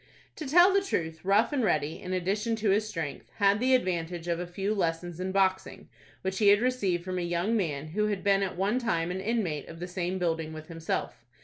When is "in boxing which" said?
5.19-6.39